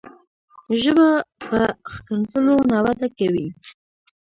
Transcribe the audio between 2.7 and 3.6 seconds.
نه وده کوي.